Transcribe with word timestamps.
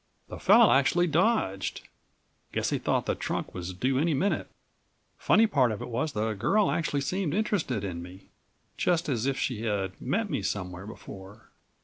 "The 0.29 0.39
fellow 0.39 0.73
actually 0.73 1.05
dodged. 1.05 1.81
Guess 2.53 2.71
he 2.71 2.79
thought 2.79 3.05
the 3.05 3.13
trunk 3.13 3.53
was 3.53 3.71
due 3.71 3.99
any 3.99 4.15
minute. 4.15 4.49
"Funny 5.19 5.45
part 5.45 5.71
of 5.71 5.79
it 5.79 5.89
was 5.89 6.13
the 6.13 6.33
girl 6.33 6.71
actually 6.71 7.01
seemed 7.01 7.35
interested 7.35 7.83
in 7.83 8.01
me, 8.01 8.31
just 8.77 9.07
as 9.09 9.27
if 9.27 9.37
she 9.37 9.61
had 9.61 9.91
met 10.01 10.27
me 10.27 10.41
somewhere 10.41 10.87
before. 10.87 11.51